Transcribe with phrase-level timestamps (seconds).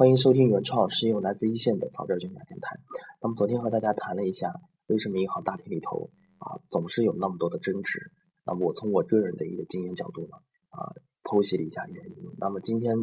[0.00, 2.74] 欢迎收听原创是用来自一线的草根专家电台。
[3.20, 4.50] 那么昨天和大家谈了一下，
[4.86, 8.10] 为什么银行大厅里头啊总是有那么多的争执？
[8.46, 10.38] 那么我从我个人的一个经验角度呢
[10.70, 10.88] 啊
[11.22, 12.16] 剖析了一下原因。
[12.38, 12.96] 那么今天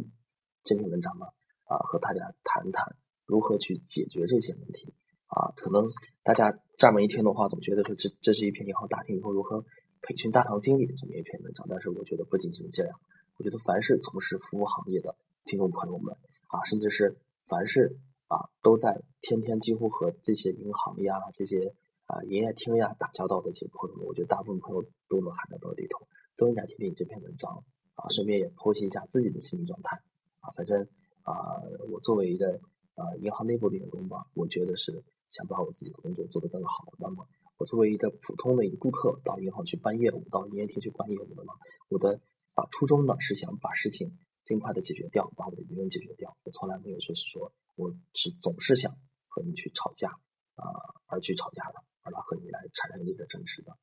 [0.63, 1.27] 这篇文章呢
[1.65, 2.95] 啊和大家谈谈
[3.27, 4.91] 如何去解决这些问题
[5.27, 5.53] 啊。
[5.55, 5.85] 可能
[6.23, 9.63] 大家这么一听的话，总觉得说这这是一篇银行大厅里头如何
[10.01, 11.63] 培训大堂经理的这么一篇文章。
[11.69, 12.99] 但是我觉得不仅仅是这样，
[13.37, 16.17] 我觉得凡是从事服务行业的听众朋友们。
[16.47, 21.73] 啊，甚至是凡是啊，都在天天几乎和这些银行呀、这些
[22.05, 27.63] 啊营业厅呀打交道的这些朋友们，我觉得大部分朋友都能涵盖到里头，都应该听听这篇文章
[27.95, 29.97] 啊，顺便也剖析一下自己的心理状态
[30.39, 30.49] 啊。
[30.55, 30.81] 反正
[31.23, 31.59] 啊，
[31.91, 32.59] 我作为一个
[32.95, 36.93] 啊银行内部的员工吧，我觉得是想把我自己的工作做得更好。
[36.99, 41.51] 那么，我作为一个普通的一个顾客，到银行去办业务，到营业厅去办业务的呢，
[41.89, 42.21] 我的
[42.53, 44.17] 啊初衷呢是想把事情。
[44.47, 46.36] 尽快的解决掉，把我的疑问解决掉。
[46.47, 48.89] 我从来没有说是说我是总是想
[49.27, 50.07] 和你去吵架
[50.55, 50.63] 啊，
[51.07, 53.75] 而去吵架的，而来和你来产生一个争执的。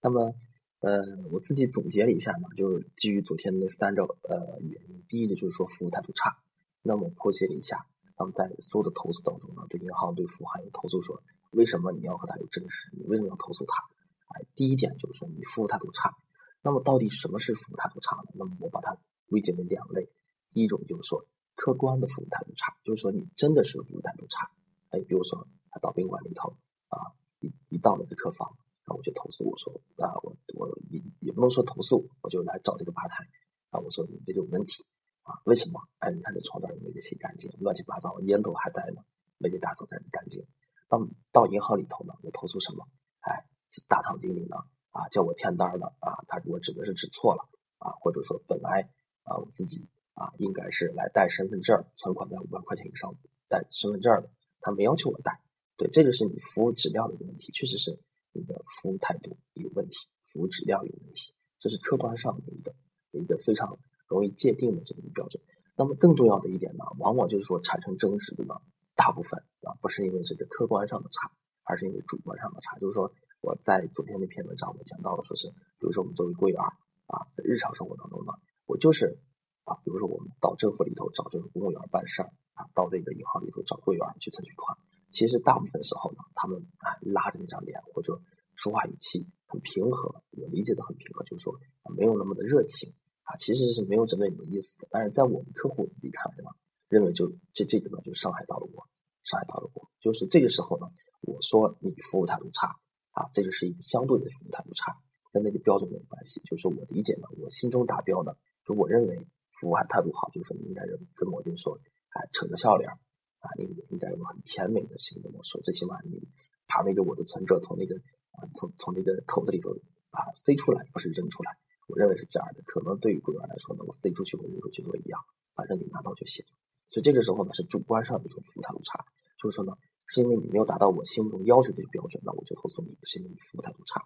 [0.00, 0.34] 那么，
[0.80, 0.96] 呃，
[1.30, 5.04] 我自己总结了一下嘛，就是基于昨天那三个呃原因。
[5.06, 6.34] 第一个就是说服务态度差。
[6.80, 7.84] 那么我剖析了一下，
[8.18, 12.88] 那么在所有的投诉当中呢，对银行对服务行业投诉说，为什么你要和他有争执？
[12.96, 13.84] 你为什么要投诉他？
[14.32, 16.16] 哎，第一点就是说你服务态度差。
[16.62, 18.32] 那么到底什么是服务态度差呢？
[18.32, 18.96] 那么我把它。
[19.28, 20.08] 归结为两类，
[20.50, 24.48] 第一种就是说客观的服务态度差，就是说你真的是服务态度差。
[24.90, 26.54] 哎，比如说他到宾馆里头
[26.88, 28.46] 啊，一一到那个客房，
[28.84, 33.24] 然后我就投诉，我说啊，我我也也不能说投诉，我就来找这个吧台
[33.70, 34.84] 啊，我说你这个有问题
[35.22, 35.80] 啊，为什么？
[35.98, 39.02] 哎，你看这床单没给洗干净，乱七八糟，烟头还在呢，
[39.38, 40.44] 没给打扫干干净。
[40.88, 41.00] 到
[41.32, 42.86] 到银行里头呢，我投诉什么？
[43.20, 43.44] 哎，
[43.88, 44.56] 大堂经理呢
[44.90, 48.88] 啊，叫我填单了啊，他给我指的是指错了啊，或者说本来。
[49.26, 53.14] 啊，我自己啊，应该是来带身份证，存款在五万块钱以上
[53.48, 55.38] 带身份证的，他没要求我带。
[55.76, 58.00] 对，这个是你服务质量的一个问题，确实是
[58.32, 62.74] 你的服务态度有问题，服务质量有问题，这是客观上的一个
[63.12, 65.42] 一个非常容易界定的这么一个标准。
[65.76, 68.54] 那么更重要的一点呢，往往就是说产生争执的呢，
[68.94, 71.30] 大部分啊不是因为这个客观上的差，
[71.66, 72.78] 而是因为主观上的差。
[72.78, 76.58] 就是说我在昨天那篇文章我讲到了，说是比如说我们作为柜员
[77.04, 78.32] 啊，在日常生活当中呢。
[78.64, 79.18] 我就是
[79.66, 84.78] 啊，比如说我们到政府里头找这个公务员办事儿啊，到这个银行里头找柜员去存取款。
[85.10, 86.56] 其实大部分时候呢，他们
[86.86, 88.16] 啊拉着那张脸或者
[88.54, 91.52] 说话语气很平和，我理解的很平和，就是说
[91.96, 92.92] 没有那么的热情
[93.24, 94.86] 啊，其实是没有针对你的意思的。
[94.90, 96.50] 但是在我们客户自己看来呢，
[96.88, 98.86] 认为就这这个呢就伤害到了我，
[99.24, 99.88] 伤害到了我。
[100.00, 100.86] 就是这个时候呢，
[101.22, 102.68] 我说你服务态度差
[103.10, 104.96] 啊，这就是一个相对的服务态度差，
[105.32, 106.40] 跟那个标准没有关系。
[106.44, 108.36] 就是我理解呢，我心中达标的。
[108.64, 109.26] 就我认为
[109.58, 110.82] 服务还态度好，就是说你应该
[111.14, 111.78] 跟我就说，
[112.10, 116.20] 哎，扯个笑脸啊，你应该有很甜美的心跟我说，最起码你
[116.66, 117.96] 把那个我的存折从那个
[118.32, 119.70] 啊从从那个口子里头
[120.10, 121.56] 啊塞出来，不是扔出来。
[121.88, 125.20] 我认为是这样的，可能对于柜员来说呢，我塞出去和扔出去都一样，
[125.54, 126.44] 反正你拿到就行。
[126.90, 129.04] 所以这个时候呢，是主观上的一种服务态度差，
[129.40, 129.72] 就是说呢，
[130.06, 134.02] 是因为你没有达到我心目中要求的标准，那我就投诉你，是因为你服务态度差。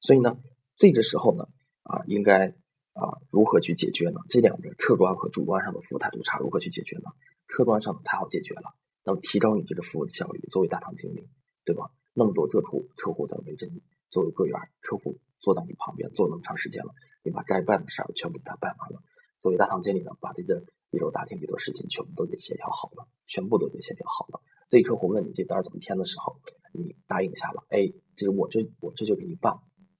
[0.00, 0.36] 所以呢，
[0.76, 1.44] 这个时候呢，
[1.82, 2.54] 啊，应该。
[2.92, 4.20] 啊，如何去解决呢？
[4.28, 7.10] 这两个客观和主观上的服务态度差，如何去解决呢？
[7.46, 10.40] 客观上太好解决了，那么提高你这个服务的效率。
[10.50, 11.28] 作为大堂经理，
[11.64, 11.90] 对吧？
[12.14, 16.92] 那么多客户客户在围着你，作为柜员，客户坐在你旁边坐那么长时间了，
[17.22, 19.02] 你把该办的事儿全部给他办完了。
[19.38, 24.40] 作为大堂经理呢，把这个一楼大厅里的事情全部都给协调好了，全部都给协调好了。
[24.68, 26.36] 这客户问你这单怎么填的时候，
[26.72, 29.54] 你答应下了，哎，这个我这我这就给你办。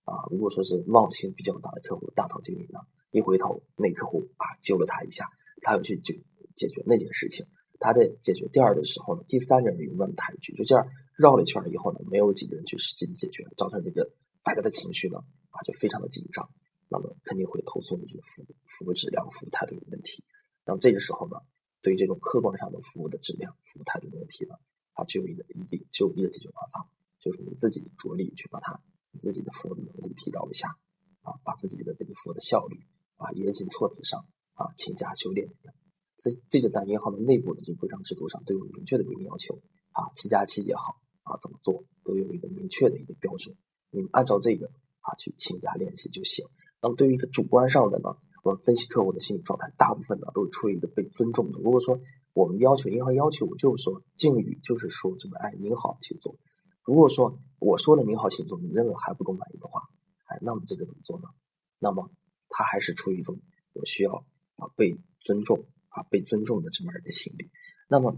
[0.05, 2.81] 啊，如果说是忘性比较大的客户，大堂经理呢，
[3.13, 5.29] 一回头那客户啊揪了他一下，
[5.63, 6.21] 他要去解
[6.57, 7.47] 解决那件事情。
[7.79, 10.87] 他在解决第二的时候呢，第三个人又问他一句，就这样
[11.17, 14.11] 绕了一圈以后呢，没有几个人去实际的解决，造成这个
[14.43, 15.19] 大家的情绪呢
[15.51, 16.49] 啊就非常的紧张，
[16.89, 20.25] 那么肯定会投诉你这个服务服务质量、服务态度的问题。
[20.65, 21.37] 那么这个时候呢，
[21.81, 24.55] 对于这种客观上的服务的质量、服务态度的问题呢，
[24.95, 26.89] 啊只有一个一定只有一个解决办法，
[27.21, 28.81] 就是你自己着力去把它。
[29.21, 30.69] 自己的服务能力提高一下，
[31.23, 32.79] 啊，把自己的这个服务的效率
[33.17, 34.25] 啊，言行措辞上
[34.55, 35.49] 啊，请加修炼。
[36.19, 39.59] 这这个在银行的内部的这个规章制度上都有明确的规定要求
[39.91, 40.95] 啊，七加七也好
[41.25, 43.57] 啊，怎么做都有一个明确的一个标准，
[43.91, 44.67] 你们按照这个
[45.01, 46.47] 啊去请假练习就行。
[46.81, 51.59] 那么对于一个主观上的呢，我们分析客户的心理状态，大部分呢都是出于一个被尊重的。
[51.59, 51.99] 如果说
[52.35, 56.37] 我们要求银行要求，我就是说敬语，就是说这个哎您好，请坐。
[56.85, 59.83] 如果说我说的“你好，请坐”，你认为还不够满意的话，
[60.27, 61.29] 哎，那么这个怎么做呢？
[61.79, 62.11] 那么
[62.49, 63.39] 他还是出于一种
[63.73, 64.15] 我需要
[64.57, 67.51] 啊被尊重啊被尊重的这么一个心理。
[67.89, 68.17] 那么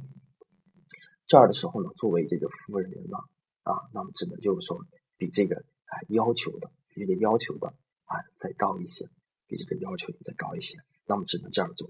[1.27, 3.19] 这儿的时候呢，作为这个服务人员呢，
[3.63, 4.79] 啊，那么只能就是说
[5.17, 9.07] 比这个啊要求的，比这个要求的啊再高一些，
[9.47, 11.89] 比这个要求的再高一些，那么只能这样做。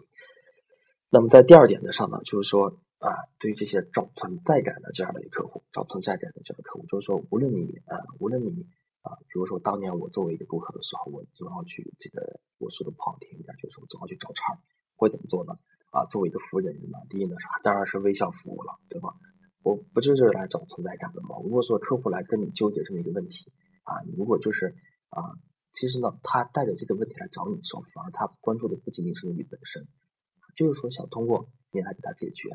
[1.10, 8.48] 那么在第二点的上呢，就是说啊，对于这些找存在感的这样的一个客户，找存在感的这样的客户，就是说无论你啊，无论你
[9.02, 14.58] 啊，比如说当年我作为一个顾客的时候，我总要去这个，我说的不好听一点，就是我总要去找茬，
[14.96, 15.52] 会怎么做呢？
[15.90, 19.10] 啊，作为一个服务人员呢，第一呢是当然是微笑服务了，对吧？
[19.62, 21.36] 我不就是来找存在感的吗？
[21.42, 23.52] 如果说客户来跟你纠结这么一个问题
[23.84, 24.74] 啊，你如果就是
[25.08, 25.22] 啊，
[25.72, 29.86] 其实呢，他带着这个问题来找你的时候，反而他关注的不仅仅是你本身，
[30.56, 32.50] 就是说想通过你来给他解决，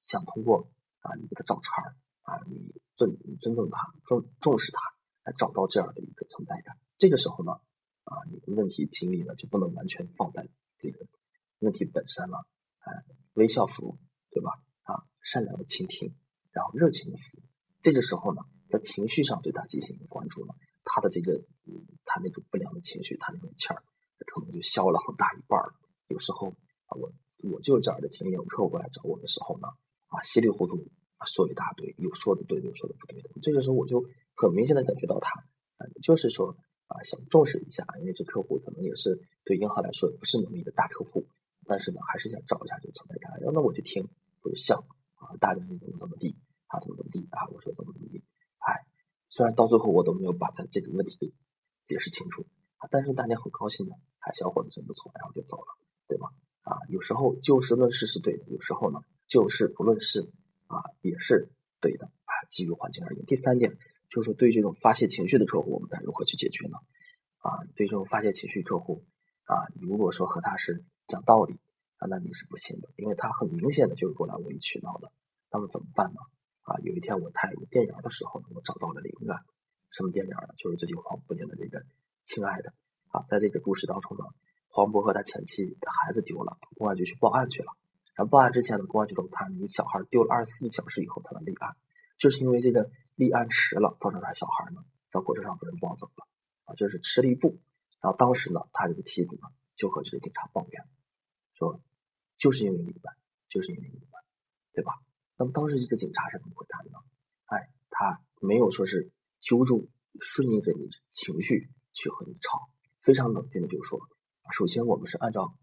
[0.00, 0.66] 想通过
[1.00, 4.80] 啊你给他找茬儿啊，你尊你尊重他，重重视他，
[5.24, 6.76] 来找到这样的一个存在感。
[6.98, 7.52] 这个时候呢，
[8.04, 10.48] 啊，你的问题精力呢就不能完全放在
[10.78, 11.06] 这个。
[11.60, 12.38] 问题本身了，
[12.78, 12.88] 啊，
[13.34, 13.98] 微笑服务，
[14.30, 14.50] 对吧？
[14.84, 16.14] 啊，善良的倾听，
[16.52, 17.42] 然后热情的服务。
[17.82, 20.54] 这个时候呢，在情绪上对他进行关注呢，
[20.84, 21.44] 他的这个，
[22.06, 23.82] 他那种不良的情绪，他那种气儿，
[24.26, 25.74] 可能就消了很大一半儿。
[26.08, 26.48] 有时候
[26.86, 27.12] 啊，我
[27.50, 29.68] 我就这样的经验，有客户来找我的时候呢，
[30.10, 30.76] 啊，稀里糊涂
[31.16, 33.30] 啊说一大堆，有说的对，有说的不对的。
[33.40, 34.04] 这个时候我就
[34.36, 35.40] 很明显的感觉到他，
[35.78, 36.54] 啊，就是说
[36.86, 41.26] 啊，想重视一下，因为这客户可能也是对银行来说不是那么一个大客户。
[41.66, 43.30] 但是呢，还是想找一下这个存在感。
[43.38, 44.02] 然后那我就听，
[44.42, 44.84] 我就笑
[45.14, 46.34] 啊，大概你怎么怎么地
[46.66, 48.20] 啊，怎么怎么地啊，我说怎么怎么地。
[48.58, 48.74] 哎，
[49.28, 51.32] 虽然到最后我都没有把他这个问题给
[51.86, 52.44] 解释清楚，
[52.90, 55.78] 但是大家很高兴的，哎，小伙子真不错，然后就走了，
[56.08, 56.26] 对吧？
[56.62, 58.98] 啊，有时候就事论事是对的，有时候呢
[59.30, 60.28] 就事不论事
[60.66, 61.48] 啊也是
[61.80, 62.32] 对的啊。
[62.50, 63.78] 基于环境而言，第三点
[64.10, 66.76] 就是说，对于这种发泄情绪的客户，我们该如何去解决呢？
[67.38, 69.02] 啊，对这种发泄情绪客户
[69.44, 70.84] 啊，你如果说和他是。
[71.10, 71.58] 讲道理
[71.98, 75.10] 啊，那你是不行的，因为他很明显的就是过来无理取闹的。
[75.50, 76.20] 那么怎么办呢？
[76.62, 79.42] 啊，有一天我看一个电影的时候呢，我找到了灵感。
[79.90, 80.54] 什么电影呢？
[80.56, 81.80] 就是最近黄渤演的这个
[82.26, 82.70] 《亲爱的》
[83.18, 83.24] 啊。
[83.26, 84.22] 在这个故事当中呢，
[84.68, 87.72] 黄渤和他前妻的孩子丢了，公安局去报案去了。
[88.26, 91.76] 报案之前呢，公安局都查你小孩丢了二十四小时以后才能立案，
[92.18, 96.26] 就是因为这个立案迟了，造成他小孩呢在火车上被人抱走了
[96.64, 97.58] 啊，就是迟了一步。
[98.00, 100.84] 然后当时呢，他这个妻子呢就和这个警察抱怨。
[101.54, 101.80] 说，
[102.38, 103.02] 就是因为你们，
[103.48, 104.10] 就是因为你们，
[104.72, 104.94] 对吧？
[105.36, 106.98] 那么当时这个警察是怎么回答的呢？
[107.46, 112.70] 哎，他没有说是揪住，顺应着你情绪去和你吵，
[113.00, 114.00] 非常冷静的就说：
[114.52, 115.54] 首先我们是按照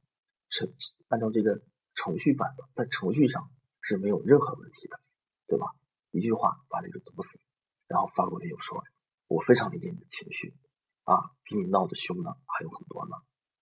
[0.50, 0.71] 程
[1.07, 1.62] 按照这个
[2.07, 3.51] 程序版的，在程序上
[3.81, 4.98] 是没有任何问题的，
[5.45, 5.68] 对吧？
[6.12, 7.42] 一句话把这个堵死，
[7.86, 8.81] 然后发过来又说：
[9.27, 10.56] 我非常理解你的情绪
[11.04, 13.18] 啊，比你闹得凶的还有很多呢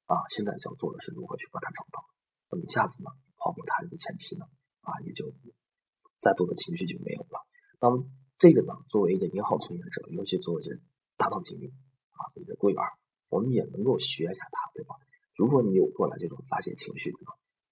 [0.05, 0.21] 啊！
[0.29, 2.05] 现在要做的是如何去把它找到。
[2.51, 4.45] 那么一下子呢，黄渤他这个前妻呢，
[4.81, 5.33] 啊，也就
[6.19, 7.41] 再多的情绪就没有了。
[7.81, 8.05] 那么
[8.37, 10.69] 这个呢，作为一个银行从业者，尤其作为这
[11.17, 11.73] 大堂经理
[12.13, 12.83] 啊，一个柜员，
[13.29, 14.93] 我们也能够学一下他，对吧？
[15.33, 17.11] 如果你有过来这种发泄情绪，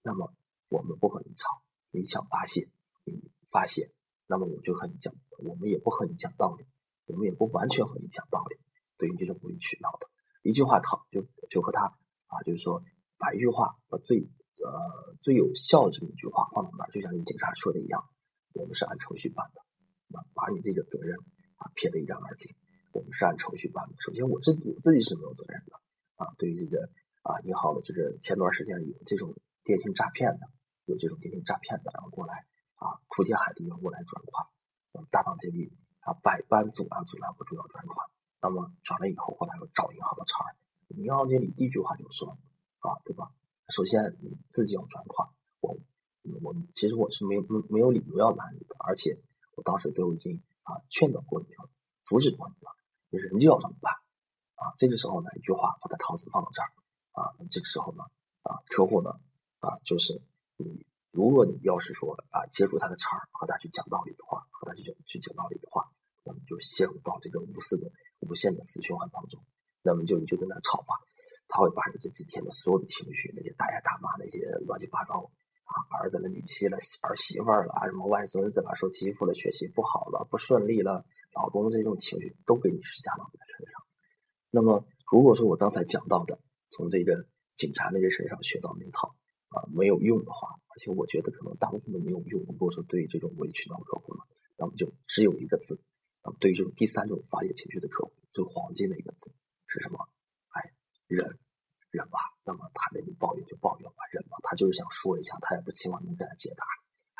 [0.01, 0.33] 那么
[0.73, 1.61] 我们不和你吵，
[1.91, 2.67] 你想发泄，
[3.05, 3.13] 你
[3.51, 3.91] 发泄，
[4.25, 6.65] 那么我就和你讲，我们也不和你讲道理，
[7.05, 8.57] 我们也不完全和你讲道理。
[8.97, 10.07] 对于这种无理取闹的，
[10.41, 11.85] 一句话考就就和他
[12.25, 12.81] 啊，就是说
[13.19, 14.27] 把一句话把最。
[14.63, 17.99] 呃，最有效的这么一句话放到那儿，就像你警察说的一样，
[18.53, 19.59] 我们是按程序办的，
[20.15, 21.17] 啊，把你这个责任
[21.57, 22.55] 啊撇得一干二净。
[22.93, 23.95] 我们是按程序办的。
[23.99, 25.73] 首先，我自己我自己是没有责任的，
[26.15, 26.87] 啊，对于这个
[27.23, 30.47] 啊银行的这个前段时间有这种电信诈骗的，
[30.85, 34.45] 有这种电信诈骗的，然后过来啊哭天喊地要过来转款，
[35.11, 35.71] 大堂经理
[36.01, 38.09] 啊百般阻拦阻拦不住要转款，
[38.41, 40.45] 那么转了以后，后来又找银行的茬，
[40.89, 42.37] 银行经理第一句话就说
[42.79, 43.31] 啊，对吧？
[43.69, 45.29] 首先你自己要转款，
[45.61, 45.77] 我
[46.41, 49.17] 我其实我是没没没有理由要拦你的，而且
[49.55, 51.69] 我当时都已经啊劝导过你了，
[52.03, 52.75] 阻止过你了，
[53.09, 53.93] 你人就要这么办
[54.55, 54.73] 啊。
[54.77, 56.67] 这个时候呢，一句话把他搪死放到这儿
[57.13, 58.03] 啊，这个时候呢
[58.41, 59.11] 啊客户呢
[59.59, 60.21] 啊就是，
[61.13, 65.85] 如果你要是说啊接住他的茬儿和他去讲道理的话，和他去讲去讲道理的话，
[66.25, 67.85] 那么就陷入到这个无私的
[68.25, 69.39] 无限的死循环当中，
[69.83, 70.97] 那么就你就跟他吵吧。
[71.47, 75.21] 他会把你这几天的所有的情绪，那些大爷大妈，那些乱七八糟
[75.69, 81.05] 啊，儿子了、女婿了、儿媳妇了，什么外孙子了、受欺负了、学习不好了、不顺利了，
[81.35, 83.85] 老公这种情绪都给你施加到你的身上。
[84.49, 86.39] 那么，如果说我刚才讲到的，
[86.71, 87.23] 从这个
[87.55, 89.13] 警察那些身上学到那套
[89.49, 92.41] 啊没有用的话，而且我觉得可能大部分都没有用。
[92.43, 94.23] 如果说对于这种委屈的客户呢，
[94.57, 95.79] 那么就只有一个字。
[96.23, 99.31] 那么对于这种第三种发泄情绪的客户，最黄金的一个字
[99.67, 99.99] 是什么？
[100.49, 100.73] 哎，
[101.07, 101.39] 忍。
[101.91, 106.65] 忍吧，那么他那里抱怨就抱怨吧，忍吧，他就是想说一下，他也不期望能给他解答。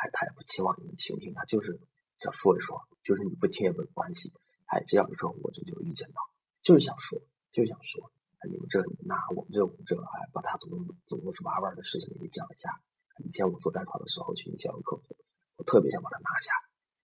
[0.02, 1.80] 哎，他也不期望你们听听，他就是
[2.18, 4.34] 想说一说，就是你不听也没关系。
[4.66, 6.18] 哎，这样的时候我这就遇见到，
[6.64, 8.12] 就是想说，就是想说，
[8.50, 10.72] 你们这那，我们这我们这，哎，把他总
[11.06, 12.82] 总共是玩玩的事情给你讲一下。
[13.22, 15.16] 以前我做贷款的时候去营销客户，
[15.56, 16.52] 我特别想把他拿下，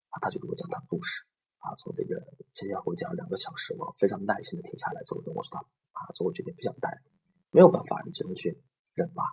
[0.09, 1.21] 啊，他就给我讲他的故事，
[1.59, 2.17] 啊，从这个
[2.53, 5.59] 前前后后讲了两个小时，我非常耐心的停下来，做了跟我说他，
[5.93, 6.89] 啊，最后决定不想贷，
[7.51, 8.57] 没有办法，你只能去
[8.95, 9.23] 忍吧，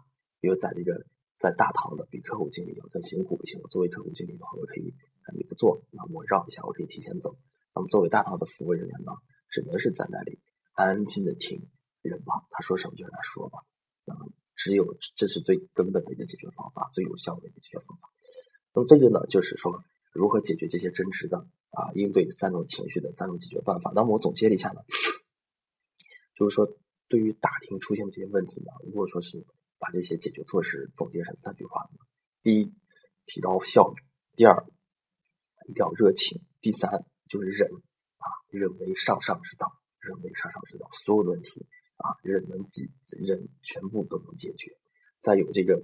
[0.40, 0.92] 因为在这个
[1.38, 3.58] 在大堂的比客户经理要更辛苦一些。
[3.62, 4.92] 我作为客户经理的话，我可以
[5.34, 7.36] 你不做，那我绕一下，我可以提前走。
[7.74, 9.12] 那么作为大堂的服务人员呢，
[9.48, 10.38] 只能是在那里
[10.74, 11.68] 安静的听，
[12.02, 13.60] 忍吧，他说什么就让他说吧，
[14.04, 14.30] 那么。
[14.56, 18.10] 只有这是最根本的一个解决方法，最有效的一个解决方法。
[18.74, 21.38] 那么这个呢，就是说如何解决这些争执的
[21.70, 23.92] 啊，应对三种情绪的三种解决办法。
[23.94, 24.80] 那么我总结了一下呢，
[26.34, 26.66] 就是说
[27.08, 29.44] 对于大厅出现的这些问题呢，如果说是
[29.78, 31.88] 把这些解决措施总结成三句话：
[32.42, 32.72] 第一，
[33.26, 34.02] 提高效率；
[34.36, 34.66] 第二，
[35.68, 39.70] 一定要热情；第三，就是忍啊，忍为上上之道，
[40.00, 41.66] 忍为上上之道，所有的问题。
[41.96, 42.88] 啊，忍能解，
[43.18, 44.76] 忍全部都能解决。
[45.20, 45.82] 在有这个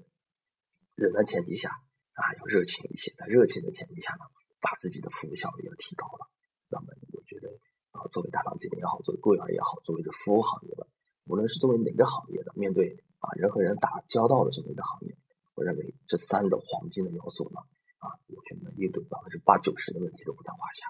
[0.94, 1.70] 忍的前提下，
[2.14, 3.12] 啊，要热情一些。
[3.16, 4.24] 在热情的前提下呢，
[4.60, 6.28] 把自己的服务效率要提高了。
[6.68, 7.48] 那么，我觉得
[7.92, 10.86] 啊，作为大堂经理也好，作为柜员也好，作为这服务行业的，
[11.24, 15.16] 无论是作为哪个行业的，面对啊人和人打交道的这么一个行业，
[15.54, 17.60] 我认为这三个黄金的要素呢，
[17.98, 20.86] 啊，我觉得应对百分之八九十的问题都不在话下。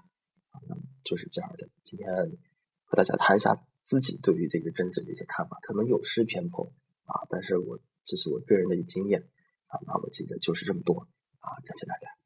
[0.50, 1.68] 啊，那么就是这样的。
[1.84, 2.08] 今天
[2.84, 3.64] 和大家谈一下。
[3.82, 6.72] 自己对于这个政治的一些看法，可能有失偏颇
[7.04, 9.20] 啊，但是我这是我个人的一个经验
[9.66, 11.06] 啊，那我记得就是这么多
[11.40, 12.21] 啊，感谢大家。